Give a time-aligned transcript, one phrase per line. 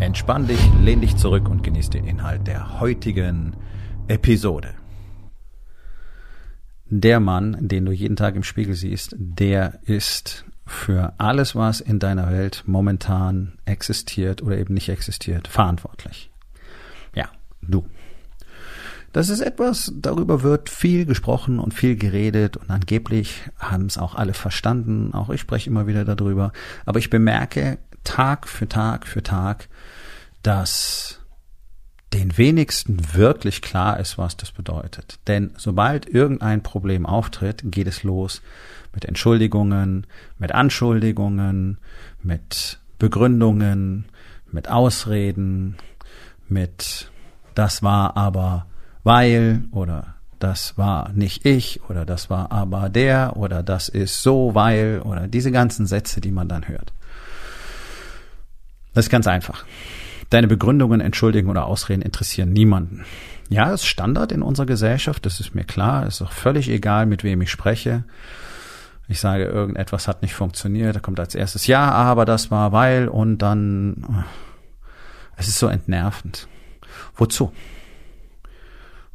[0.00, 3.56] Entspann dich, lehn dich zurück und genieß den Inhalt der heutigen
[4.06, 4.74] Episode.
[6.86, 11.98] Der Mann, den du jeden Tag im Spiegel siehst, der ist für alles, was in
[11.98, 16.30] deiner Welt momentan existiert oder eben nicht existiert, verantwortlich.
[17.14, 17.28] Ja,
[17.60, 17.84] du.
[19.12, 24.14] Das ist etwas, darüber wird viel gesprochen und viel geredet und angeblich haben es auch
[24.14, 25.12] alle verstanden.
[25.12, 26.52] Auch ich spreche immer wieder darüber.
[26.84, 29.68] Aber ich bemerke Tag für Tag für Tag,
[30.42, 31.20] dass
[32.12, 35.18] den wenigsten wirklich klar ist, was das bedeutet.
[35.26, 38.40] Denn sobald irgendein Problem auftritt, geht es los
[38.94, 40.06] mit Entschuldigungen,
[40.38, 41.78] mit Anschuldigungen,
[42.22, 44.06] mit Begründungen,
[44.50, 45.76] mit Ausreden,
[46.48, 47.10] mit
[47.54, 48.66] das war aber
[49.04, 54.54] weil oder das war nicht ich oder das war aber der oder das ist so
[54.54, 56.92] weil oder diese ganzen Sätze, die man dann hört.
[58.94, 59.64] Das ist ganz einfach.
[60.30, 63.04] Deine Begründungen, Entschuldigungen oder Ausreden interessieren niemanden.
[63.48, 67.24] Ja, ist Standard in unserer Gesellschaft, das ist mir klar, ist auch völlig egal, mit
[67.24, 68.04] wem ich spreche.
[69.08, 73.08] Ich sage, irgendetwas hat nicht funktioniert, da kommt als erstes ja, aber das war weil
[73.08, 74.24] und dann
[75.36, 76.46] es ist so entnervend.
[77.14, 77.52] Wozu?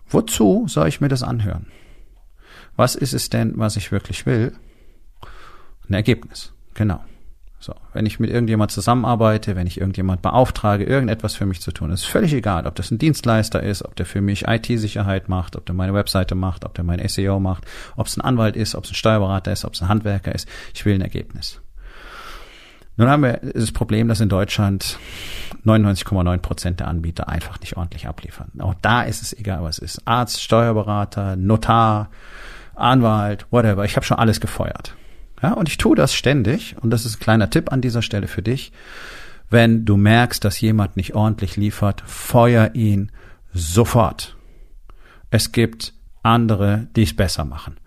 [0.07, 1.67] Wozu soll ich mir das anhören?
[2.75, 4.53] Was ist es denn, was ich wirklich will?
[5.87, 6.53] Ein Ergebnis.
[6.73, 7.03] Genau.
[7.63, 11.91] So, wenn ich mit irgendjemand zusammenarbeite, wenn ich irgendjemand beauftrage, irgendetwas für mich zu tun,
[11.91, 15.65] ist völlig egal, ob das ein Dienstleister ist, ob der für mich IT-Sicherheit macht, ob
[15.65, 17.63] der meine Webseite macht, ob der mein SEO macht,
[17.95, 20.45] ob es ein Anwalt ist, ob es ein Steuerberater ist, ob es ein Handwerker ist.
[20.73, 21.61] Ich will ein Ergebnis.
[22.97, 24.99] Nun haben wir das Problem, dass in Deutschland
[25.65, 28.51] 99,9 Prozent der Anbieter einfach nicht ordentlich abliefern.
[28.59, 30.01] Auch da ist es egal, was es ist.
[30.05, 32.09] Arzt, Steuerberater, Notar,
[32.75, 33.85] Anwalt, whatever.
[33.85, 34.97] Ich habe schon alles gefeuert.
[35.43, 38.27] Ja, und ich tue das ständig, und das ist ein kleiner Tipp an dieser Stelle
[38.27, 38.71] für dich.
[39.49, 43.11] Wenn du merkst, dass jemand nicht ordentlich liefert, feuer ihn
[43.53, 44.37] sofort.
[45.29, 45.93] Es gibt
[46.23, 47.77] andere, die es besser machen.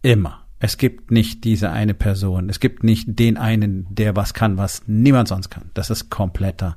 [0.00, 0.40] Immer.
[0.58, 2.48] Es gibt nicht diese eine Person.
[2.48, 5.70] Es gibt nicht den einen, der was kann, was niemand sonst kann.
[5.74, 6.76] Das ist kompletter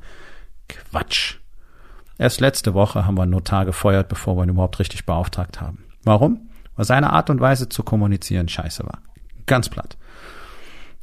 [0.67, 1.35] Quatsch.
[2.17, 5.85] Erst letzte Woche haben wir einen Notar gefeuert, bevor wir ihn überhaupt richtig beauftragt haben.
[6.03, 6.50] Warum?
[6.75, 9.00] Weil seine Art und Weise zu kommunizieren scheiße war.
[9.46, 9.97] Ganz platt.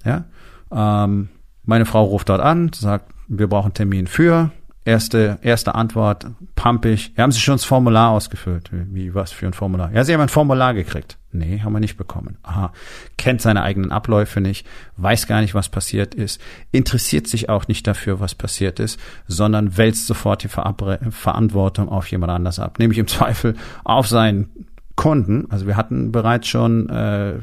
[0.05, 0.25] Ja,
[0.71, 1.29] ähm,
[1.65, 4.51] meine Frau ruft dort an, sagt, wir brauchen Termin für.
[4.85, 6.27] Erste, erste Antwort,
[6.57, 7.13] pumpig.
[7.17, 8.71] Ja, haben Sie schon das Formular ausgefüllt?
[8.73, 9.93] Wie, was für ein Formular?
[9.93, 11.19] Ja, Sie haben ein Formular gekriegt.
[11.31, 12.37] Nee, haben wir nicht bekommen.
[12.43, 12.73] Aha.
[13.17, 16.41] Kennt seine eigenen Abläufe nicht, weiß gar nicht, was passiert ist,
[16.73, 18.99] interessiert sich auch nicht dafür, was passiert ist,
[19.29, 22.81] sondern wälzt sofort die Verabre Verantwortung auf jemand anders ab.
[22.81, 23.55] Nämlich im Zweifel
[23.85, 25.47] auf seinen Kunden.
[25.49, 27.39] Also wir hatten bereits schon äh,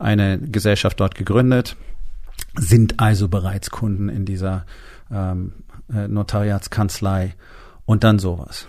[0.00, 1.76] eine Gesellschaft dort gegründet,
[2.56, 4.64] sind also bereits Kunden in dieser
[5.10, 5.52] ähm,
[5.92, 7.34] äh, Notariatskanzlei
[7.84, 8.66] und dann sowas.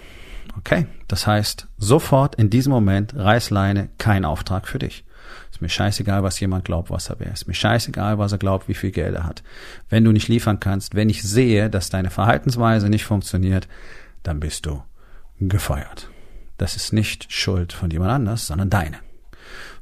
[0.58, 5.06] Okay, das heißt, sofort in diesem Moment Reißleine, kein Auftrag für dich.
[5.50, 7.32] Ist mir scheißegal, was jemand glaubt, was er wäre.
[7.32, 9.44] Ist mir scheißegal, was er glaubt, wie viel Geld er hat.
[9.90, 13.68] Wenn du nicht liefern kannst, wenn ich sehe, dass deine Verhaltensweise nicht funktioniert,
[14.24, 14.82] dann bist du
[15.40, 16.10] gefeuert.
[16.58, 18.98] Das ist nicht Schuld von jemand anders, sondern deine.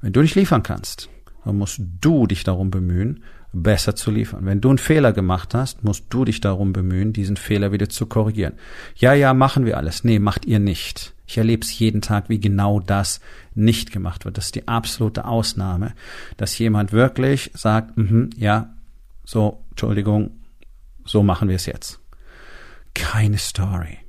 [0.01, 1.09] Wenn du nicht liefern kannst,
[1.45, 4.45] dann musst du dich darum bemühen, besser zu liefern.
[4.45, 8.05] Wenn du einen Fehler gemacht hast, musst du dich darum bemühen, diesen Fehler wieder zu
[8.05, 8.53] korrigieren.
[8.95, 10.03] Ja, ja, machen wir alles.
[10.03, 11.13] Nee, macht ihr nicht.
[11.25, 13.19] Ich erlebe es jeden Tag, wie genau das
[13.55, 14.37] nicht gemacht wird.
[14.37, 15.93] Das ist die absolute Ausnahme,
[16.37, 18.73] dass jemand wirklich sagt, mm ja,
[19.25, 20.31] so, Entschuldigung,
[21.05, 21.99] so machen wir es jetzt.
[22.95, 23.99] Keine Story.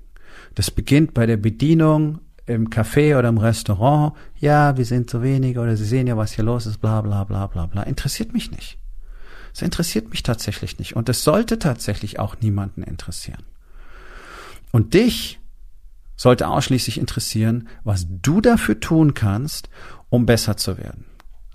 [0.54, 2.20] Das beginnt bei der Bedienung
[2.50, 6.32] im Café oder im Restaurant, ja, wir sind zu wenig oder Sie sehen ja, was
[6.32, 7.82] hier los ist, bla bla bla bla bla.
[7.82, 8.78] Interessiert mich nicht.
[9.54, 10.96] Es interessiert mich tatsächlich nicht.
[10.96, 13.42] Und es sollte tatsächlich auch niemanden interessieren.
[14.72, 15.40] Und dich
[16.16, 19.70] sollte ausschließlich interessieren, was du dafür tun kannst,
[20.08, 21.06] um besser zu werden.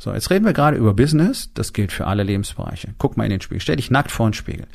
[0.06, 1.52] So, jetzt reden wir gerade über Business.
[1.56, 2.94] Das gilt für alle Lebensbereiche.
[3.00, 3.60] Guck mal in den Spiegel.
[3.60, 4.68] Stell dich nackt vor den Spiegel.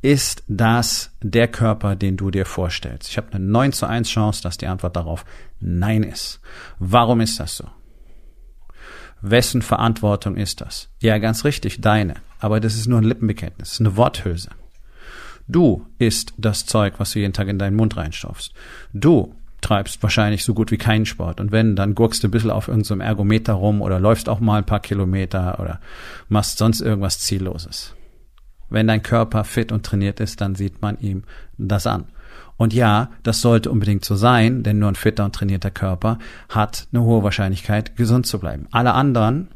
[0.00, 3.10] Ist das der Körper, den du dir vorstellst?
[3.10, 5.26] Ich habe eine 9 zu 1 Chance, dass die Antwort darauf
[5.60, 6.40] Nein ist.
[6.78, 7.68] Warum ist das so?
[9.20, 10.88] Wessen Verantwortung ist das?
[11.00, 12.14] Ja, ganz richtig, deine.
[12.38, 14.48] Aber das ist nur ein Lippenbekenntnis, eine Worthülse.
[15.48, 18.54] Du isst das Zeug, was du jeden Tag in deinen Mund reinstopfst.
[18.94, 21.40] Du treibst wahrscheinlich so gut wie keinen Sport.
[21.40, 24.58] Und wenn, dann gurkst du ein bisschen auf irgendeinem Ergometer rum oder läufst auch mal
[24.58, 25.80] ein paar Kilometer oder
[26.28, 27.94] machst sonst irgendwas Zielloses.
[28.70, 31.24] Wenn dein Körper fit und trainiert ist, dann sieht man ihm
[31.56, 32.04] das an.
[32.56, 36.18] Und ja, das sollte unbedingt so sein, denn nur ein fitter und trainierter Körper
[36.48, 38.66] hat eine hohe Wahrscheinlichkeit, gesund zu bleiben.
[38.72, 39.48] Alle anderen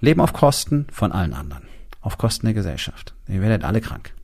[0.00, 1.64] leben auf Kosten von allen anderen,
[2.00, 3.14] auf Kosten der Gesellschaft.
[3.28, 4.14] Ihr werdet alle krank.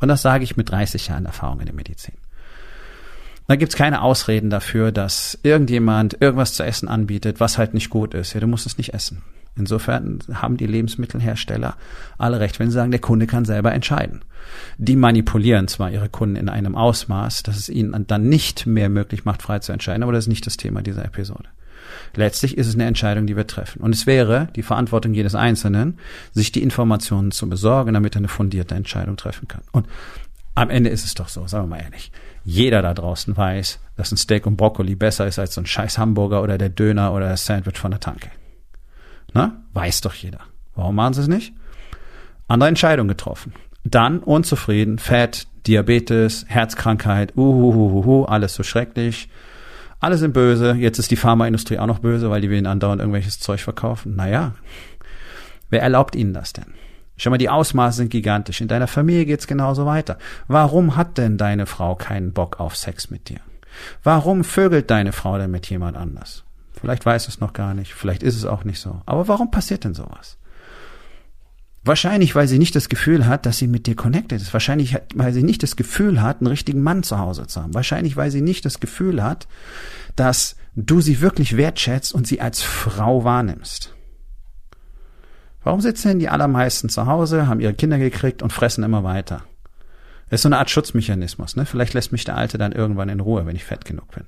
[0.00, 2.14] Und das sage ich mit 30 Jahren Erfahrung in der Medizin.
[3.48, 8.14] Da gibt's keine Ausreden dafür, dass irgendjemand irgendwas zu essen anbietet, was halt nicht gut
[8.14, 8.32] ist.
[8.32, 9.22] Ja, du musst es nicht essen.
[9.56, 11.76] Insofern haben die Lebensmittelhersteller
[12.16, 14.22] alle recht, wenn sie sagen, der Kunde kann selber entscheiden.
[14.78, 19.24] Die manipulieren zwar ihre Kunden in einem Ausmaß, dass es ihnen dann nicht mehr möglich
[19.24, 21.48] macht, frei zu entscheiden, aber das ist nicht das Thema dieser Episode.
[22.14, 23.82] Letztlich ist es eine Entscheidung, die wir treffen.
[23.82, 25.98] Und es wäre die Verantwortung jedes Einzelnen,
[26.32, 29.62] sich die Informationen zu besorgen, damit er eine fundierte Entscheidung treffen kann.
[29.72, 29.86] Und
[30.54, 32.10] am Ende ist es doch so, sagen wir mal ehrlich.
[32.44, 35.98] Jeder da draußen weiß, dass ein Steak und Brokkoli besser ist als so ein scheiß
[35.98, 38.30] Hamburger oder der Döner oder das Sandwich von der Tanke.
[39.32, 39.62] Na?
[39.72, 40.40] Weiß doch jeder.
[40.74, 41.52] Warum machen sie es nicht?
[42.48, 43.52] Andere Entscheidung getroffen.
[43.84, 49.28] Dann unzufrieden, Fett, Diabetes, Herzkrankheit, uhuhuhu, alles so schrecklich.
[50.00, 50.72] Alle sind böse.
[50.72, 54.16] Jetzt ist die Pharmaindustrie auch noch böse, weil die ihnen andauernd irgendwelches Zeug verkaufen.
[54.16, 54.54] Naja,
[55.70, 56.74] wer erlaubt ihnen das denn?
[57.16, 58.60] Schau mal, die Ausmaße sind gigantisch.
[58.60, 60.18] In deiner Familie geht's genauso weiter.
[60.48, 63.40] Warum hat denn deine Frau keinen Bock auf Sex mit dir?
[64.02, 66.44] Warum vögelt deine Frau denn mit jemand anders?
[66.78, 69.02] Vielleicht weiß es noch gar nicht, vielleicht ist es auch nicht so.
[69.06, 70.36] Aber warum passiert denn sowas?
[71.84, 74.52] Wahrscheinlich, weil sie nicht das Gefühl hat, dass sie mit dir connected ist.
[74.52, 77.74] Wahrscheinlich, weil sie nicht das Gefühl hat, einen richtigen Mann zu Hause zu haben.
[77.74, 79.48] Wahrscheinlich, weil sie nicht das Gefühl hat,
[80.14, 83.94] dass du sie wirklich wertschätzt und sie als Frau wahrnimmst.
[85.64, 89.44] Warum sitzen denn die allermeisten zu Hause, haben ihre Kinder gekriegt und fressen immer weiter?
[90.28, 91.56] Das ist so eine Art Schutzmechanismus.
[91.56, 91.66] Ne?
[91.66, 94.24] Vielleicht lässt mich der Alte dann irgendwann in Ruhe, wenn ich fett genug bin.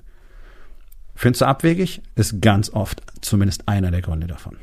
[1.15, 2.03] Findest du abwegig?
[2.15, 4.59] Ist ganz oft zumindest einer der Gründe davon.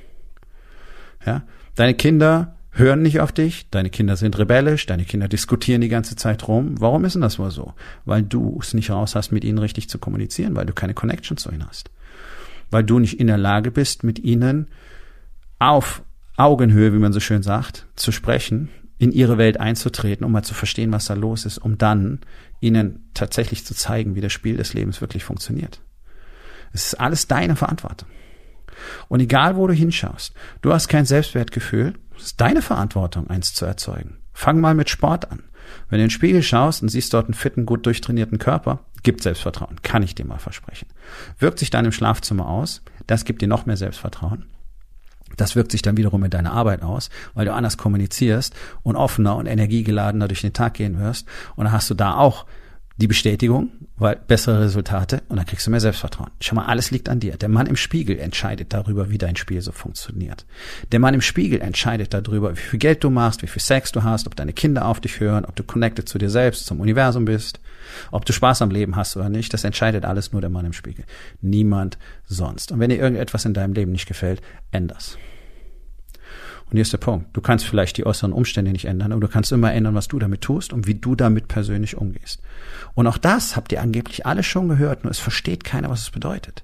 [1.26, 1.44] Ja?
[1.76, 6.16] Deine Kinder hören nicht auf dich, deine Kinder sind rebellisch, deine Kinder diskutieren die ganze
[6.16, 6.80] Zeit rum.
[6.80, 7.74] Warum ist denn das wohl so?
[8.06, 11.38] Weil du es nicht raus hast, mit ihnen richtig zu kommunizieren, weil du keine Connection
[11.38, 11.90] zu ihnen hast.
[12.70, 14.68] Weil du nicht in der Lage bist, mit ihnen
[15.60, 16.02] auf
[16.42, 20.54] Augenhöhe, wie man so schön sagt, zu sprechen, in ihre Welt einzutreten, um mal zu
[20.54, 22.20] verstehen, was da los ist, um dann
[22.60, 25.82] ihnen tatsächlich zu zeigen, wie das Spiel des Lebens wirklich funktioniert.
[26.74, 28.08] Es ist alles deine Verantwortung.
[29.08, 33.66] Und egal, wo du hinschaust, du hast kein Selbstwertgefühl, es ist deine Verantwortung, eins zu
[33.66, 34.18] erzeugen.
[34.34, 35.44] Fang mal mit Sport an.
[35.90, 39.24] Wenn du in den Spiegel schaust und siehst dort einen fitten, gut durchtrainierten Körper, gibt
[39.24, 40.88] Selbstvertrauen, kann ich dir mal versprechen.
[41.40, 44.46] Wirkt sich dann im Schlafzimmer aus, das gibt dir noch mehr Selbstvertrauen.
[45.38, 49.36] Das wirkt sich dann wiederum in deiner Arbeit aus, weil du anders kommunizierst und offener
[49.36, 51.28] und energiegeladener durch den Tag gehen wirst.
[51.56, 52.46] Und dann hast du da auch
[53.02, 56.30] die Bestätigung, weil bessere Resultate und dann kriegst du mehr Selbstvertrauen.
[56.40, 57.36] Schau mal, alles liegt an dir.
[57.36, 60.46] Der Mann im Spiegel entscheidet darüber, wie dein Spiel so funktioniert.
[60.92, 64.04] Der Mann im Spiegel entscheidet darüber, wie viel Geld du machst, wie viel Sex du
[64.04, 67.26] hast, ob deine Kinder auf dich hören, ob du connected zu dir selbst, zum Universum
[67.26, 67.60] bist,
[68.12, 69.54] ob du Spaß am Leben hast oder nicht.
[69.54, 71.06] Das entscheidet alles nur der Mann im Spiegel.
[71.42, 72.72] Niemand sonst.
[72.72, 75.18] Und wenn dir irgendetwas in deinem Leben nicht gefällt, änder's.
[76.72, 77.36] Und hier ist der Punkt.
[77.36, 80.20] Du kannst vielleicht die äußeren Umstände nicht ändern, aber du kannst immer ändern, was du
[80.20, 82.40] damit tust und wie du damit persönlich umgehst.
[82.94, 86.12] Und auch das habt ihr angeblich alle schon gehört, nur es versteht keiner, was es
[86.12, 86.64] bedeutet.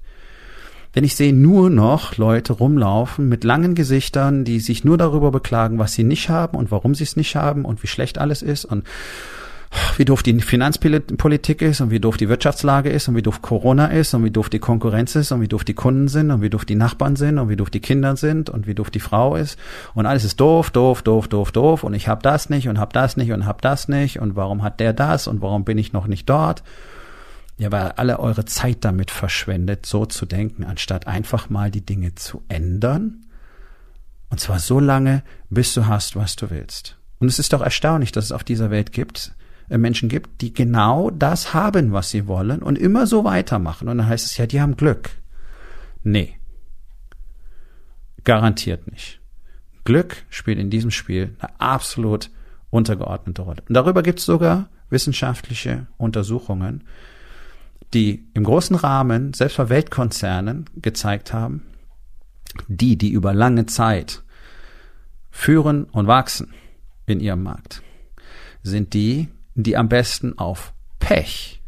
[0.95, 5.77] Denn ich sehe nur noch Leute rumlaufen mit langen Gesichtern, die sich nur darüber beklagen,
[5.77, 8.63] was sie nicht haben und warum sie es nicht haben und wie schlecht alles ist
[8.63, 8.85] und
[9.97, 13.87] wie doof die Finanzpolitik ist und wie doof die Wirtschaftslage ist und wie doof Corona
[13.87, 16.49] ist und wie doof die Konkurrenz ist und wie doof die Kunden sind und wie
[16.49, 19.35] doof die Nachbarn sind und wie doof die Kinder sind und wie doof die Frau
[19.35, 19.57] ist
[19.93, 22.93] und alles ist doof, doof, doof, doof, doof und ich hab das nicht und hab
[22.93, 25.93] das nicht und hab das nicht und warum hat der das und warum bin ich
[25.93, 26.63] noch nicht dort?
[27.57, 32.13] Ja, weil alle eure Zeit damit verschwendet, so zu denken, anstatt einfach mal die Dinge
[32.13, 33.25] zu ändern.
[34.29, 36.97] Und zwar so lange, bis du hast, was du willst.
[37.19, 39.31] Und es ist doch erstaunlich, dass es auf dieser Welt gibt,
[39.69, 43.87] Menschen gibt, die genau das haben, was sie wollen und immer so weitermachen.
[43.89, 45.09] Und dann heißt es ja, die haben Glück.
[46.03, 46.35] Nee.
[48.23, 49.19] Garantiert nicht.
[49.83, 52.29] Glück spielt in diesem Spiel eine absolut
[52.69, 53.63] untergeordnete Rolle.
[53.67, 56.83] Und darüber gibt es sogar wissenschaftliche Untersuchungen,
[57.93, 61.63] die im großen Rahmen, selbst bei Weltkonzernen, gezeigt haben,
[62.67, 64.23] die, die über lange Zeit
[65.29, 66.53] führen und wachsen
[67.05, 67.81] in ihrem Markt,
[68.63, 69.29] sind die,
[69.63, 71.61] die am besten auf Pech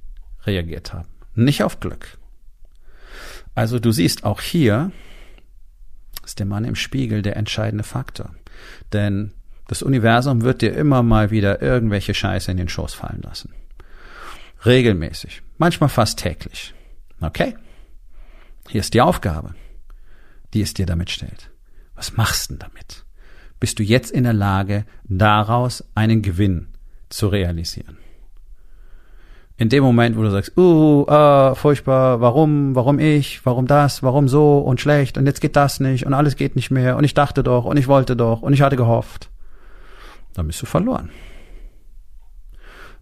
[0.46, 2.18] reagiert haben, nicht auf Glück.
[3.56, 4.92] Also du siehst auch hier
[6.24, 8.36] ist der Mann im Spiegel der entscheidende Faktor.
[8.94, 9.34] Denn
[9.70, 13.54] Das Universum wird dir immer mal wieder irgendwelche Scheiße in den Schoß fallen lassen.
[14.66, 15.44] Regelmäßig.
[15.60, 16.74] Manchmal fast täglich.
[17.22, 17.56] Okay?
[18.68, 19.54] Hier ist die Aufgabe,
[20.56, 21.52] die es dir damit stellt.
[21.94, 23.06] Was machst du denn damit?
[23.60, 26.70] Bist du jetzt in der Lage, daraus einen Gewinn
[27.10, 27.98] zu realisieren?
[29.58, 34.30] In dem Moment, wo du sagst, uh, uh, furchtbar, warum, warum ich, warum das, warum
[34.30, 37.14] so und schlecht und jetzt geht das nicht und alles geht nicht mehr und ich
[37.14, 39.30] dachte doch und ich wollte doch und ich hatte gehofft,
[40.34, 41.10] dann bist du verloren.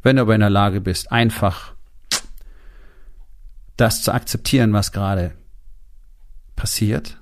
[0.02, 1.74] Wenn du aber in der Lage bist, einfach
[3.76, 5.34] das zu akzeptieren, was gerade
[6.56, 7.20] passiert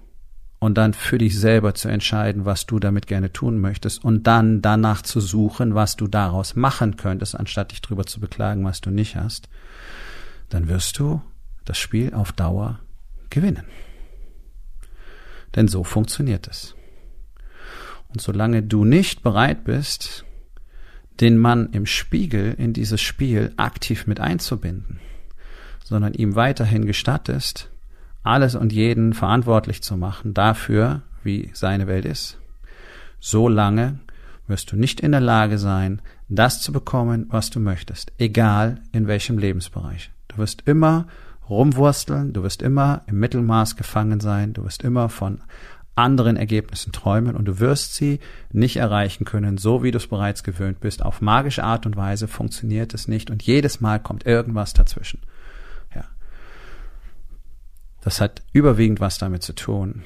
[0.66, 4.64] und dann für dich selber zu entscheiden, was du damit gerne tun möchtest und dann
[4.64, 8.90] danach zu suchen, was du daraus machen könntest, anstatt dich drüber zu beklagen, was du
[8.90, 9.48] nicht hast,
[10.50, 11.22] dann wirst du
[11.66, 12.80] das Spiel auf Dauer
[13.30, 13.66] gewinnen.
[15.54, 16.74] Denn so funktioniert es.
[18.10, 20.26] Und solange du nicht bereit bist,
[21.20, 25.00] den Mann im Spiegel in dieses Spiel aktiv mit einzubinden,
[25.84, 27.70] sondern ihm weiterhin gestattest,
[28.26, 32.38] alles und jeden verantwortlich zu machen dafür, wie seine Welt ist,
[33.20, 34.00] so lange
[34.48, 39.08] wirst du nicht in der Lage sein, das zu bekommen, was du möchtest, egal in
[39.08, 40.12] welchem Lebensbereich.
[40.28, 41.08] Du wirst immer
[41.50, 45.42] rumwursteln, du wirst immer im Mittelmaß gefangen sein, du wirst immer von
[45.96, 48.20] anderen Ergebnissen träumen und du wirst sie
[48.52, 51.04] nicht erreichen können, so wie du es bereits gewöhnt bist.
[51.04, 55.22] Auf magische Art und Weise funktioniert es nicht und jedes Mal kommt irgendwas dazwischen.
[58.06, 60.04] Das hat überwiegend was damit zu tun,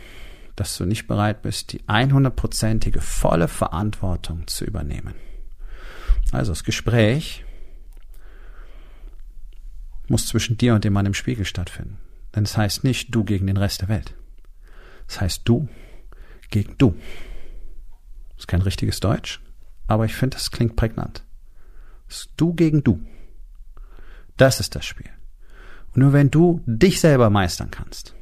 [0.55, 5.15] dass du nicht bereit bist, die 100%ige volle Verantwortung zu übernehmen.
[6.31, 7.43] Also das Gespräch
[10.07, 11.97] muss zwischen dir und dem Mann im Spiegel stattfinden.
[12.33, 14.13] Denn es das heißt nicht du gegen den Rest der Welt.
[15.07, 15.67] Das heißt du
[16.51, 16.91] gegen du.
[18.29, 19.41] Das ist kein richtiges Deutsch,
[19.87, 21.25] aber ich finde, das klingt prägnant.
[22.07, 23.05] Das du gegen du.
[24.37, 25.11] Das ist das Spiel.
[25.93, 28.15] Und nur wenn du dich selber meistern kannst,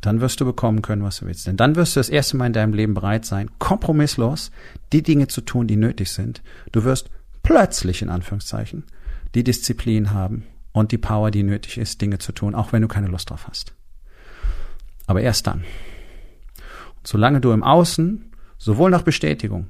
[0.00, 1.46] dann wirst du bekommen können, was du willst.
[1.46, 4.50] Denn dann wirst du das erste Mal in deinem Leben bereit sein, kompromisslos
[4.92, 6.42] die Dinge zu tun, die nötig sind.
[6.72, 7.10] Du wirst
[7.42, 8.84] plötzlich, in Anführungszeichen,
[9.34, 12.88] die Disziplin haben und die Power, die nötig ist, Dinge zu tun, auch wenn du
[12.88, 13.74] keine Lust drauf hast.
[15.06, 15.64] Aber erst dann.
[16.96, 19.68] Und solange du im Außen sowohl nach Bestätigung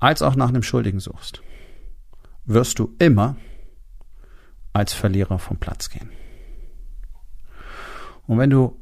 [0.00, 1.42] als auch nach einem Schuldigen suchst,
[2.44, 3.36] wirst du immer
[4.72, 6.10] als Verlierer vom Platz gehen.
[8.26, 8.80] Und wenn du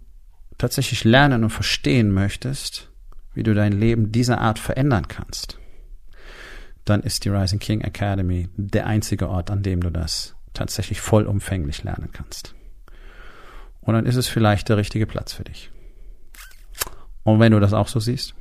[0.59, 2.91] tatsächlich lernen und verstehen möchtest,
[3.35, 5.59] wie du dein Leben dieser Art verändern kannst,
[6.85, 11.83] dann ist die Rising King Academy der einzige Ort, an dem du das tatsächlich vollumfänglich
[11.85, 12.55] lernen kannst.
[13.81, 15.71] Und dann ist es vielleicht der richtige Platz für dich.
[17.23, 18.35] Und wenn du das auch so siehst,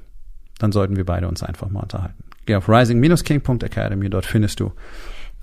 [0.58, 2.24] dann sollten wir beide uns einfach mal unterhalten.
[2.46, 4.74] Geh auf rising-king.academy, dort findest du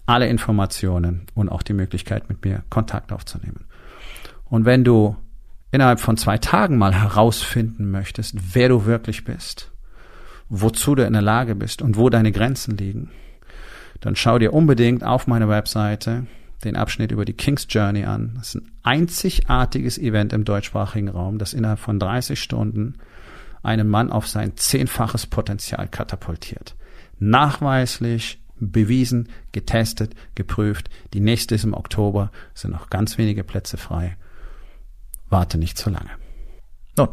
[0.07, 3.67] alle Informationen und auch die Möglichkeit, mit mir Kontakt aufzunehmen.
[4.45, 5.17] Und wenn du
[5.73, 9.73] innerhalb von zwei Tagen mal herausfinden möchtest, wer du wirklich bist,
[10.49, 13.11] wozu du in der Lage bist und wo deine Grenzen liegen,
[14.01, 16.27] dann schau dir unbedingt auf meiner Webseite
[16.65, 18.35] den Abschnitt über die King's Journey an.
[18.37, 22.95] Das ist ein einzigartiges Event im deutschsprachigen Raum, das innerhalb von 30 Stunden
[23.63, 26.77] einen Mann auf sein zehnfaches Potenzial katapultiert.
[27.19, 30.89] Nachweislich, bewiesen, getestet, geprüft.
[31.15, 34.17] Die nächste ist im Oktober, sind noch ganz wenige Plätze frei.
[35.29, 36.11] Warte nicht zu lange.
[36.97, 37.09] Nun,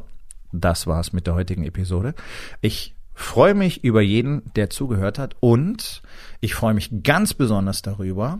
[0.51, 2.13] das war's mit der heutigen Episode.
[2.61, 6.01] Ich freue mich über jeden, der zugehört hat und
[6.39, 8.39] ich freue mich ganz besonders darüber,